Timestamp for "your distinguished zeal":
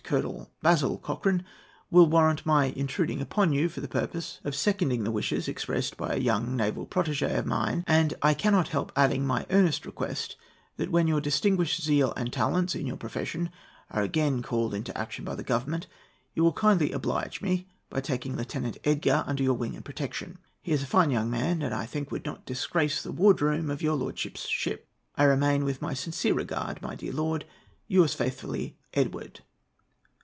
11.07-12.11